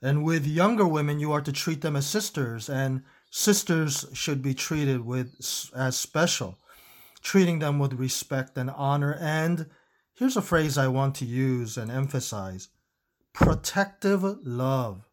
[0.00, 4.54] And with younger women, you are to treat them as sisters, and sisters should be
[4.54, 5.34] treated with
[5.74, 6.58] as special,
[7.20, 9.16] treating them with respect and honor.
[9.20, 9.66] And
[10.14, 12.68] here's a phrase I want to use and emphasize
[13.32, 15.04] protective love.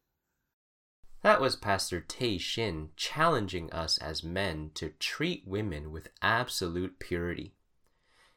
[1.24, 7.56] That was Pastor Tay Shin challenging us as men to treat women with absolute purity.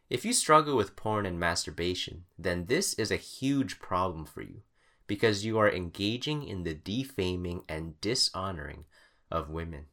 [0.09, 4.63] If you struggle with porn and masturbation, then this is a huge problem for you
[5.09, 8.85] because you are engaging in the defaming and dishonoring
[9.33, 9.87] of women.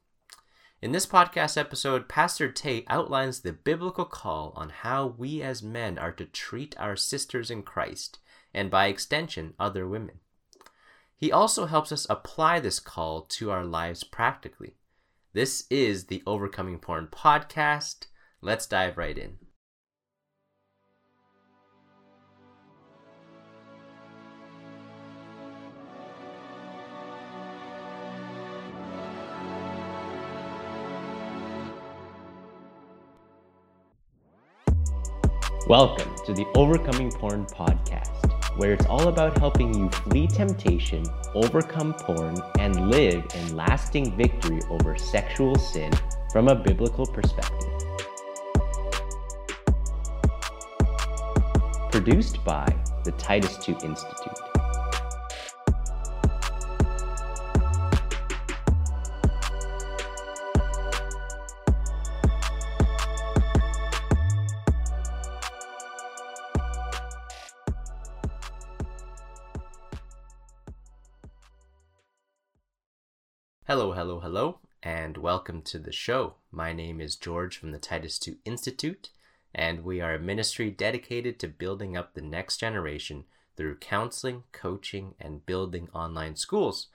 [0.81, 5.97] In this podcast episode, Pastor Tay outlines the biblical call on how we as men
[5.97, 8.19] are to treat our sisters in Christ
[8.53, 10.19] and by extension, other women.
[11.15, 14.75] He also helps us apply this call to our lives practically.
[15.33, 18.07] This is the Overcoming Porn podcast.
[18.41, 19.37] Let's dive right in.
[35.67, 41.95] Welcome to the Overcoming Porn podcast, where it's all about helping you flee temptation, overcome
[41.95, 45.91] porn, and live in lasting victory over sexual sin
[46.31, 47.73] from a biblical perspective.
[51.91, 52.71] Produced by
[53.03, 54.44] the Titus II Institute.
[73.67, 76.35] Hello, hello, hello, and welcome to the show.
[76.51, 79.09] My name is George from the Titus II Institute,
[79.55, 83.23] and we are a ministry dedicated to building up the next generation
[83.57, 86.89] through counseling, coaching, and building online schools.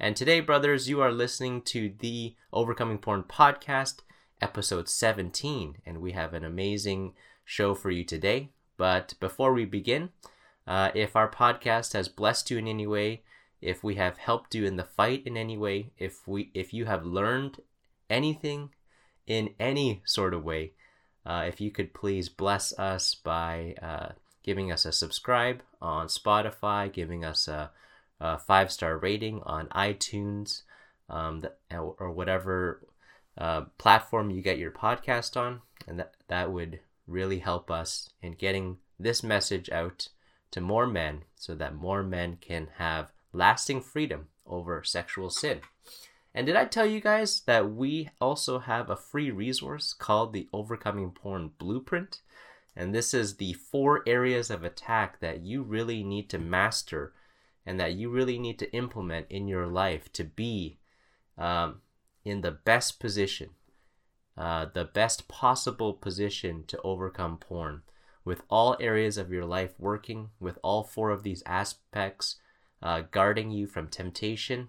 [0.00, 4.00] And today, brothers, you are listening to the Overcoming Porn podcast,
[4.42, 7.12] episode 17, and we have an amazing
[7.44, 8.50] show for you today.
[8.76, 10.08] But before we begin,
[10.66, 13.22] uh, if our podcast has blessed you in any way,
[13.60, 16.84] if we have helped you in the fight in any way, if we if you
[16.84, 17.60] have learned
[18.08, 18.70] anything
[19.26, 20.72] in any sort of way,
[21.24, 24.12] uh, if you could please bless us by uh,
[24.42, 27.70] giving us a subscribe on Spotify, giving us a,
[28.20, 30.62] a five star rating on iTunes,
[31.10, 31.42] um,
[31.72, 32.86] or whatever
[33.38, 38.32] uh, platform you get your podcast on, and that that would really help us in
[38.32, 40.08] getting this message out
[40.50, 45.60] to more men, so that more men can have lasting freedom over sexual sin.
[46.34, 50.48] And did I tell you guys that we also have a free resource called the
[50.52, 52.20] Overcoming Porn Blueprint?
[52.76, 57.14] And this is the four areas of attack that you really need to master
[57.64, 60.78] and that you really need to implement in your life to be
[61.38, 61.80] um,
[62.24, 63.50] in the best position,
[64.36, 67.82] uh, the best possible position to overcome porn.
[68.26, 72.36] With all areas of your life working, with all four of these aspects
[72.86, 74.68] uh, guarding you from temptation,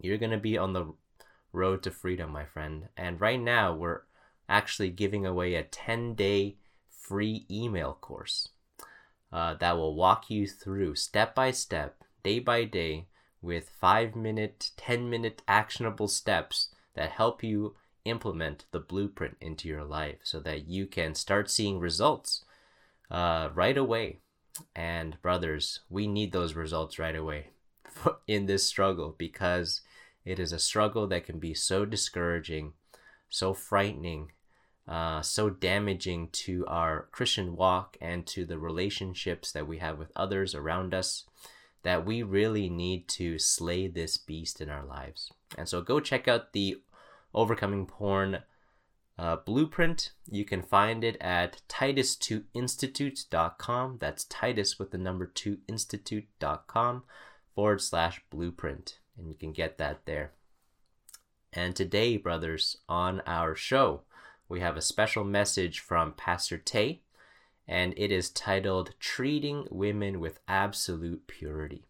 [0.00, 0.94] you're going to be on the
[1.52, 2.88] road to freedom, my friend.
[2.96, 4.02] And right now, we're
[4.48, 6.58] actually giving away a 10 day
[6.88, 8.50] free email course
[9.32, 13.08] uh, that will walk you through step by step, day by day,
[13.42, 17.74] with five minute, 10 minute actionable steps that help you
[18.04, 22.44] implement the blueprint into your life so that you can start seeing results
[23.10, 24.20] uh, right away
[24.74, 27.48] and brothers, we need those results right away
[28.26, 29.80] in this struggle because
[30.24, 32.72] it is a struggle that can be so discouraging,
[33.28, 34.32] so frightening,
[34.86, 40.12] uh, so damaging to our Christian walk and to the relationships that we have with
[40.14, 41.24] others around us
[41.82, 45.30] that we really need to slay this beast in our lives.
[45.56, 46.80] And so go check out the
[47.34, 48.38] Overcoming Porn
[49.18, 50.12] uh, blueprint.
[50.28, 53.98] You can find it at titus2institute.com.
[54.00, 57.04] That's Titus with the number 2 institute.com
[57.54, 58.98] forward slash blueprint.
[59.16, 60.32] And you can get that there.
[61.52, 64.02] And today, brothers, on our show,
[64.48, 67.02] we have a special message from Pastor Tay,
[67.66, 71.86] and it is titled Treating Women with Absolute Purity.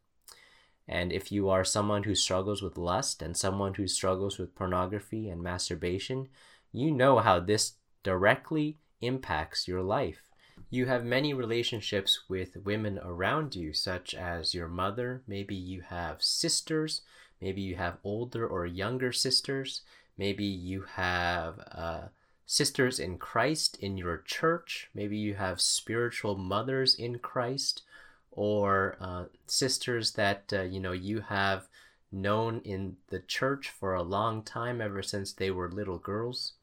[0.86, 5.30] And if you are someone who struggles with lust and someone who struggles with pornography
[5.30, 6.28] and masturbation,
[6.74, 10.22] you know how this directly impacts your life.
[10.70, 15.22] You have many relationships with women around you, such as your mother.
[15.26, 17.02] Maybe you have sisters.
[17.40, 19.82] Maybe you have older or younger sisters.
[20.18, 22.02] Maybe you have uh,
[22.46, 24.90] sisters in Christ in your church.
[24.94, 27.82] Maybe you have spiritual mothers in Christ.
[28.30, 31.68] or uh, sisters that uh, you know you have
[32.10, 36.54] known in the church for a long time ever since they were little girls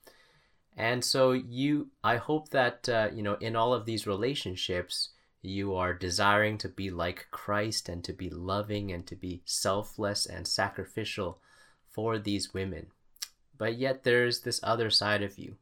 [0.82, 5.10] and so you i hope that uh, you know in all of these relationships
[5.42, 10.26] you are desiring to be like christ and to be loving and to be selfless
[10.26, 11.40] and sacrificial
[11.92, 12.88] for these women.
[13.58, 15.58] But yet there's this other side of you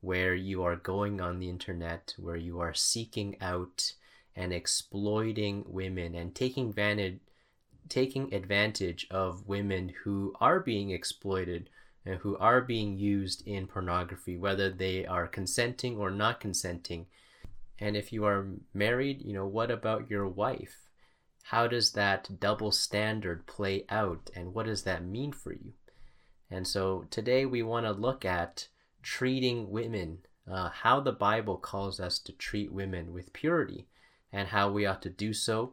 [0.00, 3.92] where you are going on the internet where you are seeking out
[4.34, 7.20] and exploiting women and taking advantage
[7.88, 11.70] taking advantage of women who are being exploited
[12.14, 17.06] who are being used in pornography whether they are consenting or not consenting
[17.78, 20.88] and if you are married you know what about your wife
[21.44, 25.72] how does that double standard play out and what does that mean for you
[26.50, 28.68] and so today we want to look at
[29.02, 30.18] treating women
[30.50, 33.86] uh, how the bible calls us to treat women with purity
[34.32, 35.72] and how we ought to do so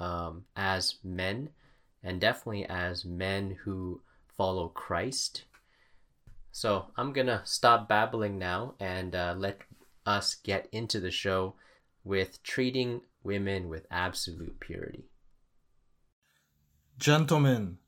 [0.00, 1.50] um, as men,
[2.02, 4.00] and definitely as men who
[4.36, 5.44] follow Christ.
[6.52, 9.60] So I'm gonna stop babbling now and uh, let
[10.04, 11.54] us get into the show
[12.02, 15.04] with treating women with absolute purity.
[16.98, 17.78] Gentlemen,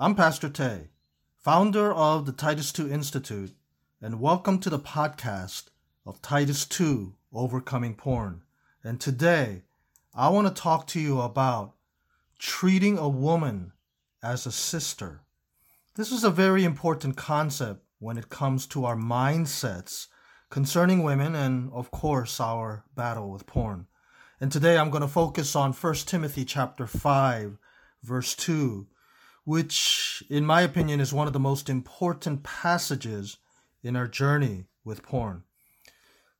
[0.00, 0.88] I'm Pastor Tay,
[1.36, 3.54] founder of the Titus II Institute,
[4.00, 5.64] and welcome to the podcast
[6.06, 8.42] of Titus II Overcoming Porn.
[8.82, 9.64] And today,
[10.14, 11.74] I want to talk to you about
[12.38, 13.72] treating a woman
[14.22, 15.20] as a sister.
[15.96, 20.06] This is a very important concept when it comes to our mindsets
[20.50, 23.86] concerning women and of course our battle with porn.
[24.40, 27.58] And today I'm going to focus on 1 Timothy chapter 5
[28.02, 28.86] verse 2,
[29.44, 33.38] which in my opinion is one of the most important passages
[33.82, 35.42] in our journey with porn.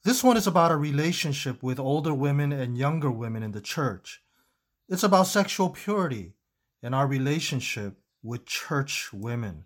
[0.04, 4.22] This one is about a relationship with older women and younger women in the church.
[4.88, 6.34] It's about sexual purity
[6.82, 9.64] and our relationship with church women.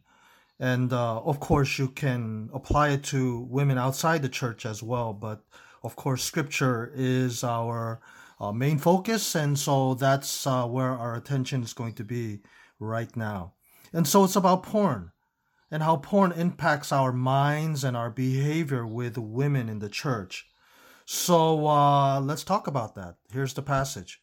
[0.60, 5.14] And uh, of course, you can apply it to women outside the church as well.
[5.14, 5.42] But
[5.82, 8.00] of course, scripture is our
[8.38, 9.34] uh, main focus.
[9.34, 12.40] And so that's uh, where our attention is going to be
[12.78, 13.54] right now.
[13.92, 15.12] And so it's about porn
[15.70, 20.46] and how porn impacts our minds and our behavior with women in the church.
[21.06, 23.16] So uh, let's talk about that.
[23.32, 24.22] Here's the passage.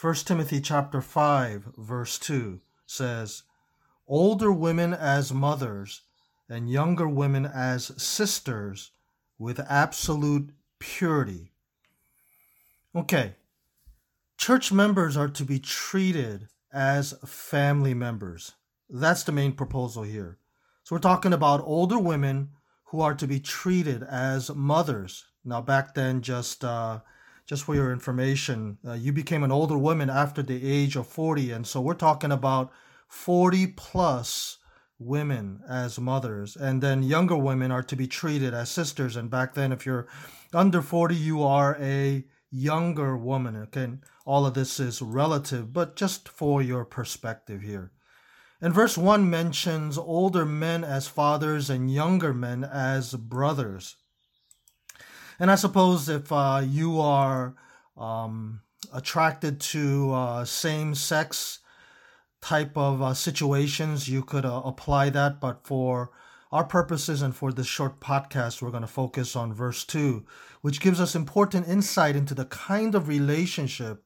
[0.00, 3.44] 1 Timothy chapter 5 verse 2 says,
[4.10, 6.02] "Older women as mothers
[6.50, 8.90] and younger women as sisters
[9.38, 11.52] with absolute purity."
[12.94, 13.36] Okay.
[14.36, 18.52] Church members are to be treated as family members.
[18.88, 20.38] That's the main proposal here.
[20.82, 22.50] So we're talking about older women
[22.86, 25.24] who are to be treated as mothers.
[25.44, 27.00] Now, back then, just uh,
[27.46, 31.52] just for your information, uh, you became an older woman after the age of 40,
[31.52, 32.72] and so we're talking about
[33.10, 34.58] 40 plus
[35.00, 39.16] women as mothers, and then younger women are to be treated as sisters.
[39.16, 40.06] And back then, if you're
[40.54, 43.56] under 40, you are a younger woman.
[43.56, 43.88] Okay,
[44.24, 47.90] all of this is relative, but just for your perspective here.
[48.60, 53.96] And verse 1 mentions older men as fathers and younger men as brothers.
[55.40, 57.54] And I suppose if uh, you are
[57.96, 58.60] um,
[58.92, 61.60] attracted to uh, same sex
[62.40, 65.40] type of uh, situations, you could uh, apply that.
[65.40, 66.10] But for
[66.52, 70.24] our purposes and for this short podcast, we're going to focus on verse 2,
[70.62, 74.04] which gives us important insight into the kind of relationship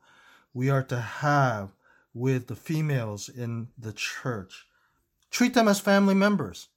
[0.53, 1.73] we are to have
[2.13, 4.67] with the females in the church.
[5.31, 6.69] Treat them as family members.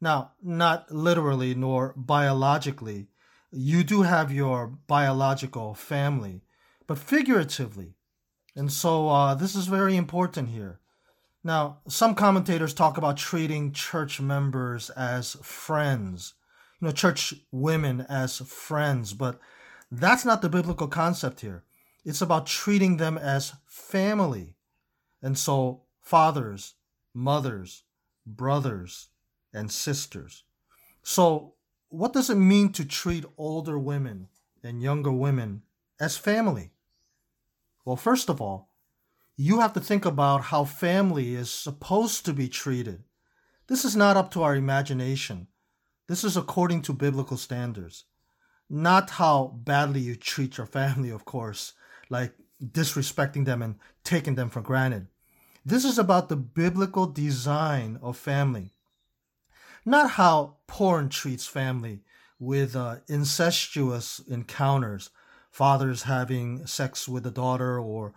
[0.00, 3.08] Now, not literally nor biologically.
[3.50, 6.42] You do have your biological family,
[6.86, 7.94] but figuratively.
[8.56, 10.80] And so uh, this is very important here.
[11.44, 16.34] Now, some commentators talk about treating church members as friends,
[16.80, 19.40] you know, church women as friends, but
[19.90, 21.64] that's not the biblical concept here.
[22.04, 24.54] It's about treating them as family.
[25.20, 26.74] And so, fathers,
[27.12, 27.82] mothers,
[28.24, 29.08] brothers,
[29.52, 30.44] and sisters.
[31.02, 31.54] So,
[31.88, 34.28] what does it mean to treat older women
[34.62, 35.62] and younger women
[36.00, 36.70] as family?
[37.84, 38.71] Well, first of all,
[39.36, 43.04] you have to think about how family is supposed to be treated.
[43.66, 45.48] This is not up to our imagination.
[46.08, 48.04] This is according to biblical standards.
[48.68, 51.72] Not how badly you treat your family, of course,
[52.10, 55.08] like disrespecting them and taking them for granted.
[55.64, 58.72] This is about the biblical design of family,
[59.84, 62.00] not how porn treats family
[62.38, 65.10] with uh, incestuous encounters,
[65.50, 68.12] fathers having sex with a daughter or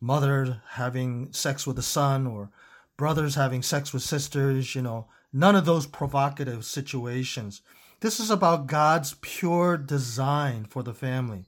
[0.00, 2.50] mother having sex with a son or
[2.96, 7.62] brothers having sex with sisters, you know, none of those provocative situations.
[8.00, 11.46] This is about God's pure design for the family.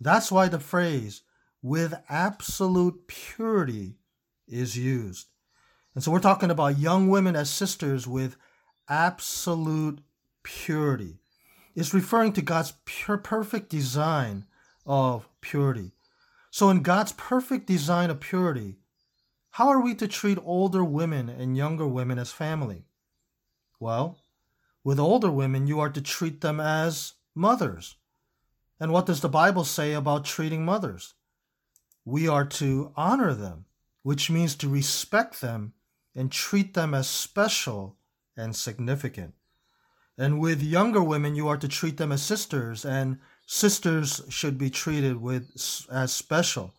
[0.00, 1.22] That's why the phrase
[1.62, 3.96] with absolute purity
[4.46, 5.28] is used.
[5.94, 8.36] And so we're talking about young women as sisters with
[8.88, 10.00] absolute
[10.42, 11.18] purity.
[11.74, 14.46] It's referring to God's pure, perfect design
[14.86, 15.92] of purity.
[16.58, 18.78] So, in God's perfect design of purity,
[19.50, 22.82] how are we to treat older women and younger women as family?
[23.78, 24.18] Well,
[24.82, 27.94] with older women, you are to treat them as mothers.
[28.80, 31.14] And what does the Bible say about treating mothers?
[32.04, 33.66] We are to honor them,
[34.02, 35.74] which means to respect them
[36.12, 37.98] and treat them as special
[38.36, 39.34] and significant.
[40.18, 44.68] And with younger women, you are to treat them as sisters, and sisters should be
[44.68, 46.74] treated with as special,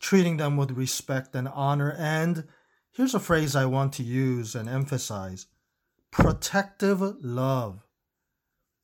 [0.00, 1.94] treating them with respect and honor.
[1.96, 2.48] And
[2.90, 5.46] here's a phrase I want to use and emphasize
[6.10, 7.86] protective love.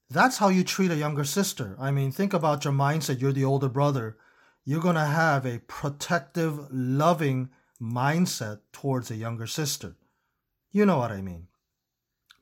[0.09, 1.75] That's how you treat a younger sister.
[1.80, 3.21] I mean, think about your mindset.
[3.21, 4.16] You're the older brother.
[4.64, 7.50] You're going to have a protective, loving
[7.83, 9.97] mindset towards a younger sister.
[10.71, 11.49] You know what I mean.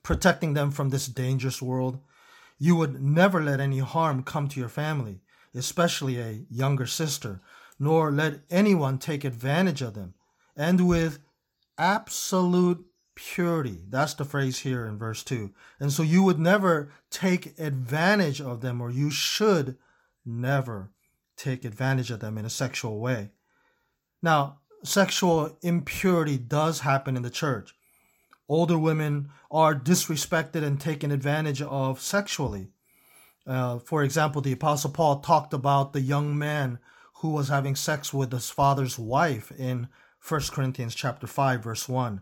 [0.03, 2.01] Protecting them from this dangerous world.
[2.59, 5.21] You would never let any harm come to your family,
[5.55, 7.41] especially a younger sister,
[7.79, 10.15] nor let anyone take advantage of them.
[10.57, 11.19] And with
[11.79, 12.85] absolute
[13.15, 13.81] purity.
[13.89, 15.51] That's the phrase here in verse 2.
[15.79, 19.77] And so you would never take advantage of them, or you should
[20.25, 20.91] never
[21.37, 23.31] take advantage of them in a sexual way.
[24.23, 27.75] Now, sexual impurity does happen in the church.
[28.49, 32.69] Older women are disrespected and taken advantage of sexually.
[33.47, 36.79] Uh, for example, the Apostle Paul talked about the young man
[37.17, 39.89] who was having sex with his father's wife in
[40.27, 42.21] 1 Corinthians chapter 5 verse 1.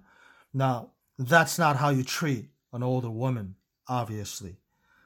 [0.53, 3.57] Now, that's not how you treat an older woman,
[3.89, 4.59] obviously.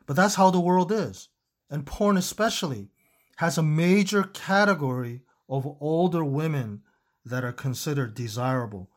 [0.07, 1.29] But that's how the world is.
[1.69, 2.89] And porn especially
[3.37, 6.83] has a major category of older women
[7.25, 8.91] that are considered desirable.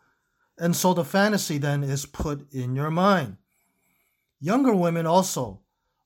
[0.60, 3.38] And so the fantasy then is put in your mind.
[4.42, 5.62] Younger women also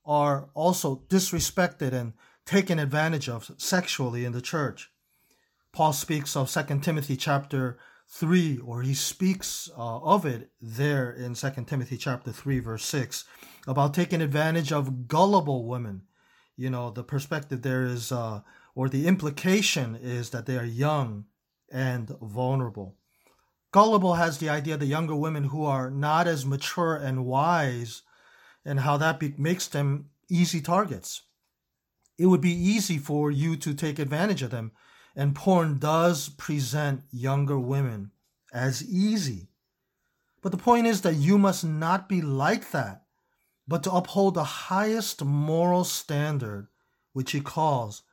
[0.05, 2.13] are also disrespected and
[2.45, 4.91] taken advantage of sexually in the church.
[5.71, 7.79] Paul speaks of 2 Timothy chapter
[8.09, 13.25] 3 or he speaks uh, of it there in 2 Timothy chapter 3 verse 6
[13.67, 16.03] about taking advantage of gullible women.
[16.55, 18.41] You know, the perspective there is uh,
[18.75, 21.25] or the implication is that they are young
[21.71, 22.97] and vulnerable.
[23.73, 28.03] Gullible has the idea that younger women who are not as mature and wise
[28.63, 31.23] and how that be- makes them easy targets.
[32.19, 34.73] It would be easy for you to take advantage of them
[35.15, 38.11] and porn does present younger women
[38.53, 39.49] as easy.
[40.43, 43.05] But the point is that you must not be like that,
[43.67, 46.67] but to uphold the highest moral standard,
[47.13, 48.03] which he calls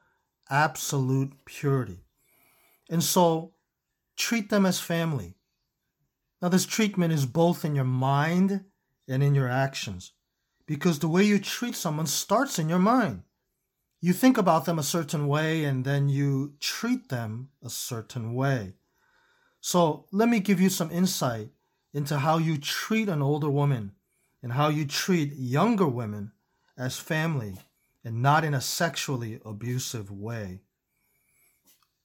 [0.49, 2.07] absolute purity.
[2.89, 3.53] And so
[4.17, 5.35] treat them as family.
[6.41, 8.65] Now, this treatment is both in your mind
[9.09, 10.13] and in your actions,
[10.67, 13.23] because the way you treat someone starts in your mind
[14.01, 18.75] you think about them a certain way and then you treat them a certain way.
[19.61, 21.51] So let me give you some insight
[21.93, 23.93] into how you treat an older woman
[24.43, 26.33] and how you treat younger women
[26.79, 27.57] as family
[28.03, 30.63] and not in a sexually abusive way.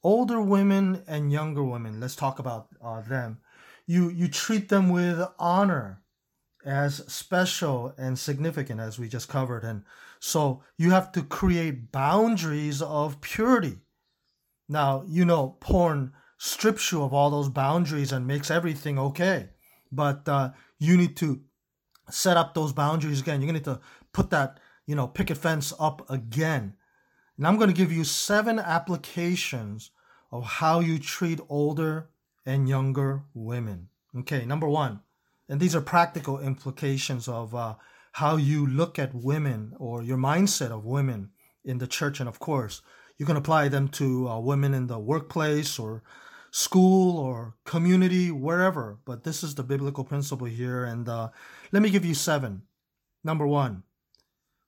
[0.04, 3.40] Older women and younger women, let's talk about uh, them.
[3.88, 6.02] You, you treat them with honor
[6.66, 9.64] as special and significant as we just covered.
[9.64, 9.84] And
[10.20, 13.78] so you have to create boundaries of purity.
[14.68, 19.50] Now, you know, porn strips you of all those boundaries and makes everything okay.
[19.92, 21.42] But uh, you need to
[22.10, 23.42] set up those boundaries again.
[23.42, 26.76] You're going to need to put that, you know, picket fence up again.
[27.38, 29.92] And I'm going to give you seven applications
[30.32, 32.10] of how you treat older
[32.46, 33.90] and younger women.
[34.18, 35.02] Okay, number one,
[35.50, 37.76] and these are practical implications of uh,
[38.14, 41.32] how you look at women or your mindset of women
[41.64, 42.20] in the church.
[42.20, 42.82] And of course,
[43.18, 46.04] you can apply them to uh, women in the workplace or
[46.52, 49.00] school or community, wherever.
[49.06, 50.86] But this is the biblical principle here.
[50.86, 51.30] And uh,
[51.72, 52.64] let me give you seven.
[53.24, 53.84] Number one,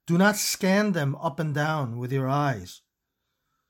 [0.06, 2.82] do not scan them up and down with your eyes.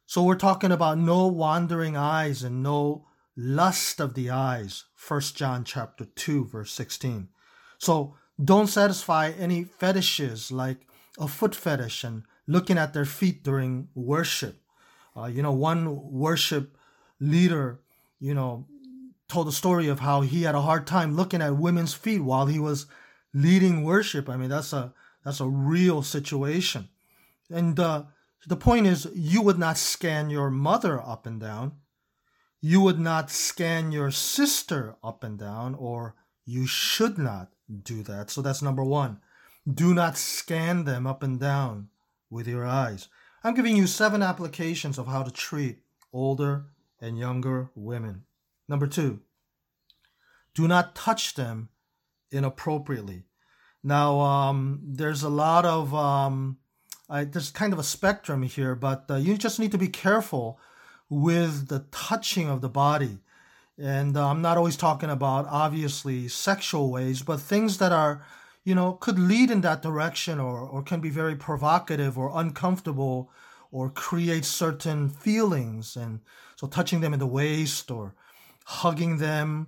[0.06, 3.07] So we're talking about no wandering eyes and no
[3.38, 4.86] lust of the eyes.
[5.08, 7.30] 1 John chapter 2 verse 16.
[7.78, 10.88] So don't satisfy any fetishes like
[11.20, 14.62] a foot fetish and looking at their feet during worship.
[15.16, 16.78] Uh, you know, one worship
[17.20, 17.80] leader,
[18.20, 18.66] you know,
[19.28, 22.46] told a story of how he had a hard time looking at women's feet while
[22.46, 22.86] he was
[23.34, 24.30] leading worship.
[24.30, 26.90] I mean, that's a that's a real situation.
[27.50, 28.04] And uh,
[28.48, 31.74] the point is, you would not scan your mother up and down.
[32.68, 38.30] You would not scan your sister up and down, or you should not do that.
[38.30, 39.22] So that's number one.
[39.66, 41.88] Do not scan them up and down
[42.30, 43.08] with your eyes.
[43.42, 45.78] I'm giving you seven applications of how to treat
[46.12, 46.66] older
[47.00, 48.26] and younger women.
[48.68, 49.22] Number two,
[50.54, 51.70] do not touch them
[52.32, 53.24] inappropriately.
[53.82, 56.58] Now, um, there's a lot of, um,
[57.10, 60.60] I, there's kind of a spectrum here, but uh, you just need to be careful
[61.10, 63.20] with the touching of the body.
[63.78, 68.26] And uh, I'm not always talking about obviously sexual ways, but things that are,
[68.64, 73.32] you know, could lead in that direction or, or can be very provocative or uncomfortable
[73.72, 75.96] or create certain feelings.
[75.96, 76.22] And
[76.56, 78.16] so touching them in the waist or
[78.66, 79.68] hugging them,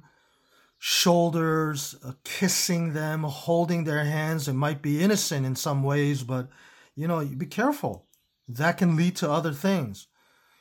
[0.79, 4.47] shoulders, uh, kissing them, holding their hands.
[4.47, 6.47] It might be innocent in some ways, but
[6.95, 8.07] you know, be careful.
[8.47, 10.07] That can lead to other things.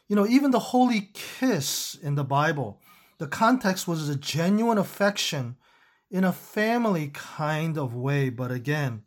[0.09, 2.81] You know, even the holy kiss in the Bible,
[3.19, 5.57] the context was a genuine affection
[6.11, 8.31] in a family kind of way.
[8.31, 9.03] But again,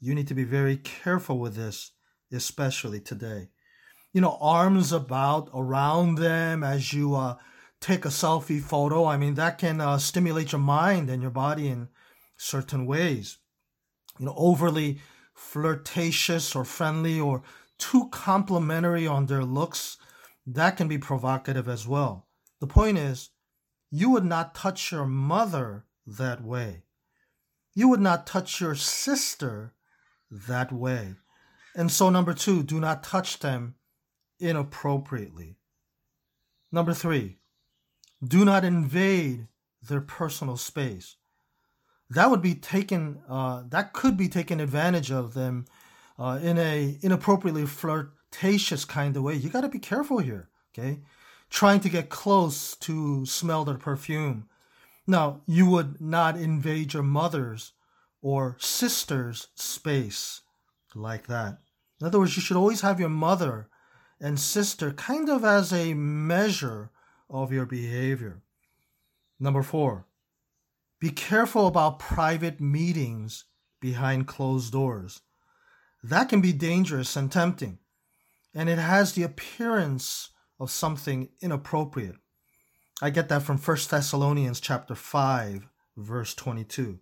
[0.00, 1.92] you need to be very careful with this,
[2.32, 3.48] especially today.
[4.14, 7.36] You know, arms about around them as you uh,
[7.80, 9.04] take a selfie photo.
[9.04, 11.88] I mean, that can uh, stimulate your mind and your body in
[12.38, 13.36] certain ways.
[14.18, 15.00] You know, overly
[15.34, 17.42] flirtatious or friendly or
[17.76, 19.98] too complimentary on their looks,
[20.54, 22.26] that can be provocative as well.
[22.60, 23.30] The point is,
[23.90, 26.84] you would not touch your mother that way.
[27.74, 29.74] You would not touch your sister
[30.30, 31.16] that way.
[31.74, 33.74] And so, number two, do not touch them
[34.40, 35.56] inappropriately.
[36.72, 37.38] Number three,
[38.26, 39.48] do not invade
[39.82, 41.16] their personal space.
[42.10, 43.20] That would be taken.
[43.28, 45.66] Uh, that could be taken advantage of them
[46.18, 47.66] uh, in a inappropriately
[48.30, 49.34] flirtatious kind of way.
[49.34, 50.48] You got to be careful here.
[50.72, 51.00] Okay,
[51.50, 54.48] trying to get close to smell their perfume.
[55.06, 57.72] Now, you would not invade your mother's
[58.20, 60.42] or sister's space
[60.94, 61.58] like that.
[62.00, 63.68] In other words, you should always have your mother
[64.20, 66.90] and sister kind of as a measure
[67.30, 68.42] of your behavior.
[69.40, 70.06] Number four,
[71.00, 73.44] be careful about private meetings
[73.80, 75.22] behind closed doors.
[76.02, 77.78] That can be dangerous and tempting,
[78.54, 82.16] and it has the appearance of something inappropriate.
[83.00, 86.98] I get that from 1 Thessalonians chapter 5 verse 22.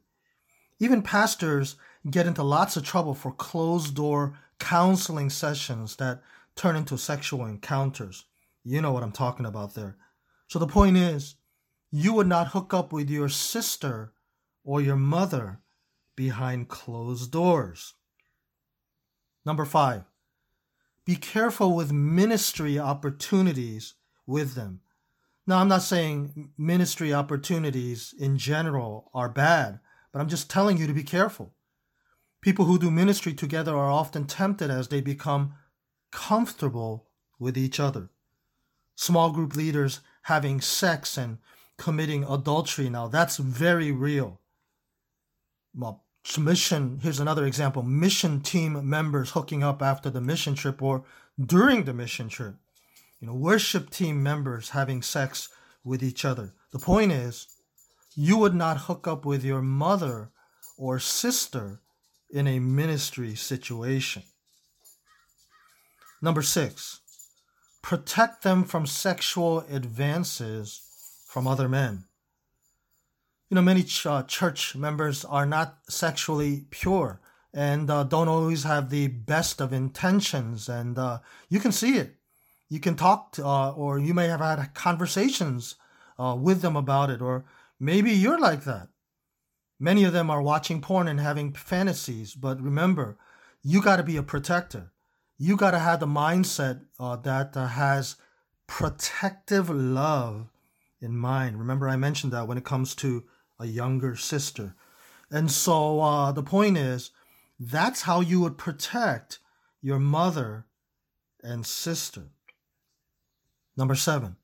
[0.78, 1.76] Even pastors
[2.10, 6.22] get into lots of trouble for closed door counseling sessions that
[6.54, 8.24] turn into sexual encounters.
[8.64, 9.96] You know what I'm talking about there.
[10.48, 11.36] So the point is,
[11.90, 14.12] you would not hook up with your sister
[14.64, 15.60] or your mother
[16.14, 17.94] behind closed doors.
[19.44, 20.04] Number five,
[21.06, 23.94] be careful with ministry opportunities
[24.26, 24.80] with them.
[25.46, 29.78] Now, I'm not saying ministry opportunities in general are bad,
[30.12, 31.54] but I'm just telling you to be careful.
[32.40, 35.54] People who do ministry together are often tempted as they become
[36.10, 37.06] comfortable
[37.38, 38.10] with each other.
[38.96, 41.38] Small group leaders having sex and
[41.76, 43.06] committing adultery now.
[43.06, 44.40] That's very real.
[45.72, 46.05] Well,
[46.38, 51.04] mission, here's another example mission team members hooking up after the mission trip or
[51.40, 52.54] during the mission trip.
[53.20, 55.48] You know, worship team members having sex
[55.84, 56.52] with each other.
[56.72, 57.46] The point is,
[58.14, 60.30] you would not hook up with your mother
[60.76, 61.80] or sister
[62.30, 64.22] in a ministry situation.
[66.20, 67.00] Number six,
[67.82, 70.82] protect them from sexual advances
[71.28, 72.04] from other men.
[73.48, 77.20] You know, many ch- uh, church members are not sexually pure
[77.54, 82.16] and uh, don't always have the best of intentions, and uh, you can see it.
[82.68, 85.76] You can talk to, uh, or you may have had conversations
[86.18, 87.46] uh, with them about it, or
[87.80, 88.88] maybe you're like that.
[89.80, 93.16] Many of them are watching porn and having fantasies, but remember,
[93.62, 94.92] you got to be a protector
[95.38, 98.16] you got to have the mindset uh, that has
[98.66, 100.48] protective love
[101.00, 101.58] in mind.
[101.58, 103.24] Remember, I mentioned that when it comes to
[103.58, 104.74] a younger sister.
[105.30, 107.10] And so uh, the point is,
[107.58, 109.38] that's how you would protect
[109.80, 110.66] your mother
[111.42, 112.30] and sister.
[113.76, 114.36] Number seven,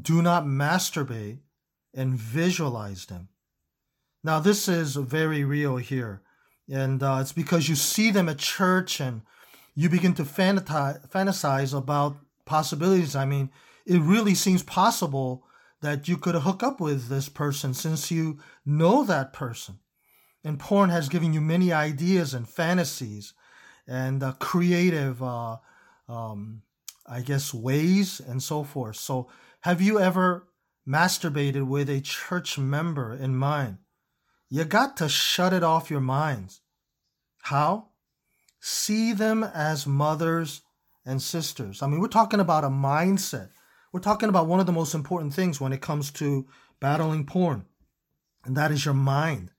[0.00, 1.38] do not masturbate
[1.94, 3.28] and visualize them.
[4.22, 6.22] Now, this is very real here.
[6.70, 9.22] And uh, it's because you see them at church and
[9.74, 13.16] you begin to fantasize about possibilities.
[13.16, 13.50] I mean,
[13.86, 15.44] it really seems possible
[15.82, 19.78] that you could hook up with this person since you know that person.
[20.44, 23.34] And porn has given you many ideas and fantasies
[23.86, 25.56] and uh, creative, uh,
[26.08, 26.62] um,
[27.06, 28.96] I guess, ways and so forth.
[28.96, 29.28] So,
[29.62, 30.48] have you ever
[30.88, 33.78] masturbated with a church member in mind?
[34.48, 36.62] You got to shut it off your minds.
[37.42, 37.88] How?
[38.60, 40.62] See them as mothers
[41.04, 41.82] and sisters.
[41.82, 43.50] I mean, we're talking about a mindset.
[43.92, 46.46] We're talking about one of the most important things when it comes to
[46.78, 47.64] battling porn,
[48.44, 49.50] and that is your mind.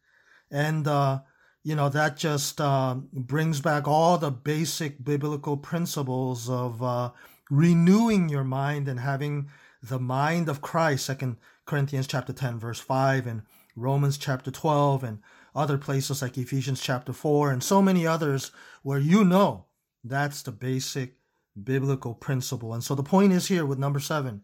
[0.50, 1.22] And, uh,
[1.64, 7.12] you know, that just uh, brings back all the basic biblical principles of uh,
[7.50, 9.50] renewing your mind and having
[9.84, 13.42] the mind of Christ, Second Corinthians chapter 10, verse 5, and
[13.76, 15.20] Romans chapter 12, and
[15.54, 19.66] other places like Ephesians chapter 4, and so many others where you know
[20.04, 21.16] that's the basic
[21.62, 22.74] biblical principle.
[22.74, 24.44] And so the point is here with number seven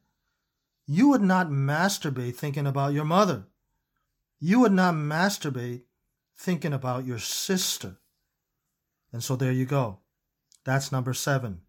[0.89, 3.43] you would not masturbate thinking about your mother.
[4.39, 5.81] You would not masturbate
[6.37, 7.97] thinking about your sister.
[9.11, 9.99] And so there you go.
[10.63, 11.61] That's number seven.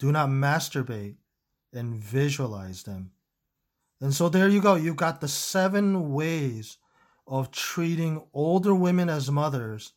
[0.00, 1.16] Do not masturbate
[1.72, 3.12] and visualize them.
[4.00, 4.74] And so there you go.
[4.74, 6.78] You've got the seven ways
[7.26, 9.92] of treating older women as mothers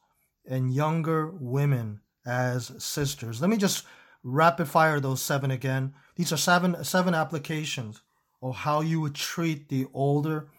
[0.48, 3.42] and younger women as sisters.
[3.42, 3.86] Let me just
[4.24, 5.94] rapid fire those seven again.
[6.16, 8.02] These are seven seven applications
[8.42, 10.50] of how you would treat the older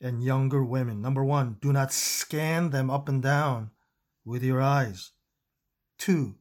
[0.00, 1.02] and younger women.
[1.02, 3.70] Number one, do not scan them up and down
[4.24, 5.12] with your eyes.
[5.98, 6.36] Two,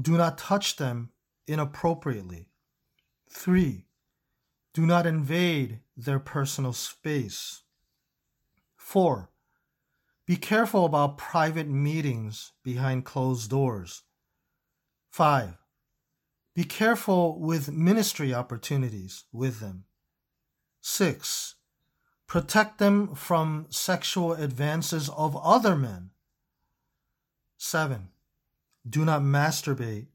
[0.00, 1.10] do not touch them
[1.46, 2.48] inappropriately.
[3.30, 3.86] Three,
[4.72, 7.62] do not invade their personal space.
[8.76, 9.30] Four,
[10.26, 14.02] be careful about private meetings behind closed doors.
[15.10, 15.58] Five,
[16.54, 19.84] be careful with ministry opportunities with them.
[20.80, 21.56] Six,
[22.26, 26.10] protect them from sexual advances of other men.
[27.56, 28.08] Seven,
[28.88, 30.06] do not masturbate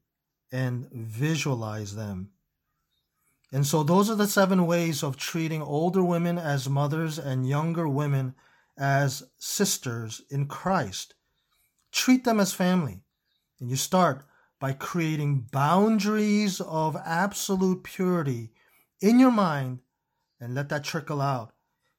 [0.50, 2.30] and visualize them.
[3.52, 7.88] And so, those are the seven ways of treating older women as mothers and younger
[7.88, 8.34] women
[8.78, 11.14] as sisters in Christ.
[11.90, 13.02] Treat them as family.
[13.58, 14.24] And you start
[14.60, 18.52] by creating boundaries of absolute purity
[19.00, 19.80] in your mind
[20.38, 21.52] and let that trickle out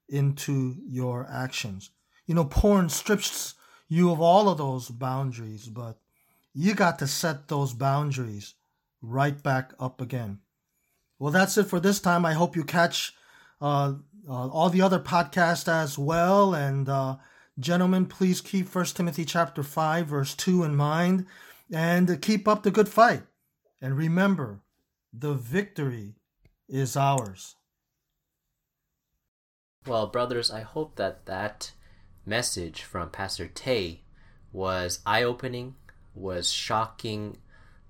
[0.08, 1.90] into your actions.
[2.24, 3.54] You know, porn strips
[3.88, 5.98] you of all of those boundaries, but
[6.54, 8.54] you got to set those boundaries
[9.02, 10.38] right back up again.
[11.18, 12.24] Well, that's it for this time.
[12.24, 13.12] I hope you catch
[13.60, 13.94] uh,
[14.28, 16.54] uh, all the other podcasts as well.
[16.54, 17.16] And uh,
[17.58, 21.26] gentlemen, please keep First Timothy chapter five, verse two in mind
[21.72, 23.22] and keep up the good fight.
[23.80, 24.60] And remember,
[25.12, 26.14] the victory
[26.68, 27.56] is ours.
[29.86, 31.72] Well, brothers, I hope that that
[32.24, 34.02] message from Pastor Tay
[34.52, 35.74] was eye opening,
[36.14, 37.38] was shocking,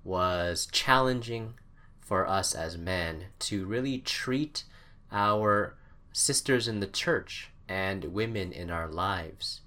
[0.05, 1.55] was challenging
[2.01, 4.65] for us as men to really treat
[5.11, 5.77] our
[6.13, 9.61] sisters in the church and women in our lives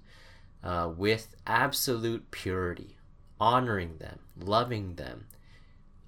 [0.64, 2.95] uh, with absolute purity
[3.40, 5.26] honoring them, loving them,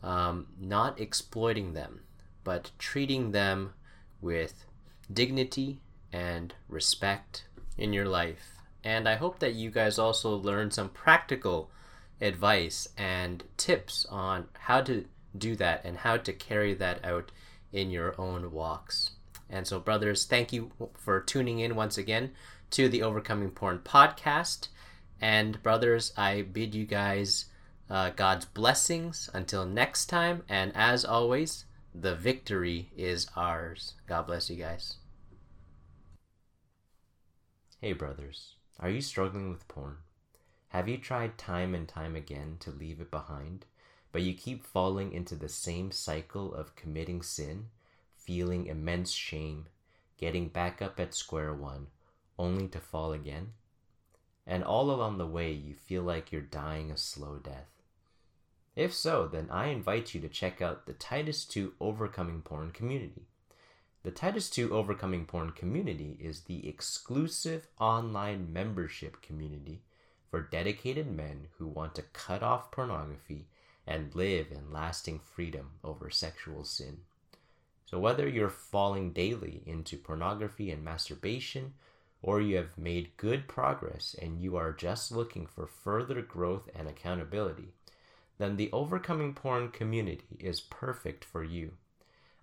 [0.02, 2.00] um, not exploiting them,
[2.44, 3.72] but treating them
[4.20, 4.64] with
[5.12, 5.80] dignity
[6.12, 7.44] and respect
[7.76, 8.54] in your life.
[8.84, 11.70] And I hope that you guys also learn some practical
[12.20, 15.04] advice and tips on how to
[15.36, 17.30] do that and how to carry that out
[17.72, 19.10] in your own walks.
[19.50, 22.32] And so, brothers, thank you for tuning in once again
[22.70, 24.68] to the Overcoming Porn podcast.
[25.20, 27.46] And brothers, I bid you guys
[27.90, 30.42] uh, God's blessings until next time.
[30.48, 33.94] And as always, the victory is ours.
[34.06, 34.96] God bless you guys.
[37.80, 39.98] Hey, brothers, are you struggling with porn?
[40.68, 43.64] Have you tried time and time again to leave it behind,
[44.12, 47.66] but you keep falling into the same cycle of committing sin,
[48.16, 49.66] feeling immense shame,
[50.18, 51.86] getting back up at square one,
[52.38, 53.52] only to fall again?
[54.48, 57.68] And all along the way you feel like you're dying a slow death.
[58.74, 63.26] If so, then I invite you to check out the Titus 2 Overcoming Porn community.
[64.04, 69.82] The Titus 2 Overcoming Porn community is the exclusive online membership community
[70.30, 73.48] for dedicated men who want to cut off pornography
[73.86, 76.98] and live in lasting freedom over sexual sin.
[77.84, 81.74] So, whether you're falling daily into pornography and masturbation,
[82.22, 86.88] or you have made good progress and you are just looking for further growth and
[86.88, 87.74] accountability,
[88.38, 91.72] then the Overcoming Porn community is perfect for you.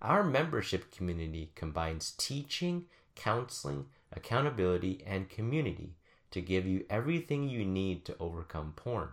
[0.01, 2.85] Our membership community combines teaching,
[3.15, 5.95] counseling, accountability, and community
[6.31, 9.09] to give you everything you need to overcome porn.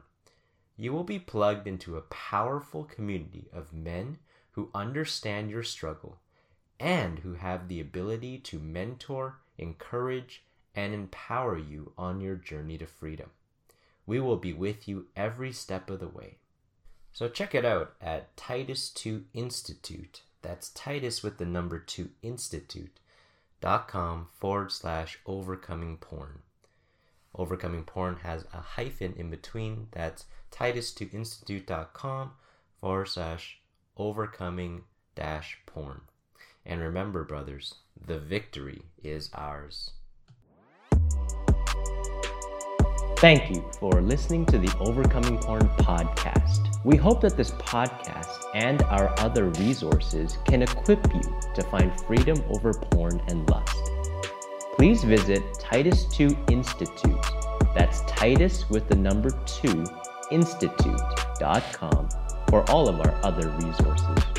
[0.77, 4.18] You will be plugged into a powerful community of men
[4.53, 6.18] who understand your struggle
[6.81, 10.42] and who have the ability to mentor, encourage,
[10.75, 13.31] and empower you on your journey to freedom.
[14.07, 16.39] We will be with you every step of the way.
[17.13, 20.23] So check it out at Titus 2 Institute.
[20.41, 26.41] That's Titus with the number 2 Institute.com forward slash overcoming porn.
[27.35, 29.89] Overcoming porn has a hyphen in between.
[29.93, 32.33] That's Titus2Institute.com
[32.81, 33.59] forward slash
[33.97, 36.03] overcoming dash porn.
[36.67, 39.93] And remember, brothers, the victory is ours.
[43.23, 46.75] Thank you for listening to the Overcoming Porn podcast.
[46.83, 51.23] We hope that this podcast and our other resources can equip you
[51.55, 53.79] to find freedom over porn and lust.
[54.75, 57.25] Please visit Titus 2 Institute.
[57.77, 59.85] That's Titus with the number 2
[60.33, 62.09] institute.com
[62.49, 64.32] for all of our other resources.